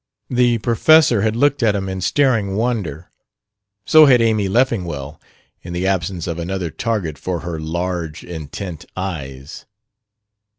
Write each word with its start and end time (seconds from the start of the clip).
The 0.31 0.57
Professor 0.57 1.21
had 1.21 1.35
looked 1.35 1.61
at 1.61 1.75
him 1.75 1.87
in 1.87 2.01
staring 2.01 2.55
wonder. 2.55 3.11
So 3.85 4.07
had 4.07 4.19
Amy 4.19 4.47
Leffingwell 4.47 5.21
in 5.61 5.73
the 5.73 5.85
absence 5.85 6.25
of 6.25 6.39
another 6.39 6.71
target 6.71 7.19
for 7.19 7.41
her 7.41 7.59
large, 7.59 8.23
intent 8.23 8.85
eyes. 8.97 9.67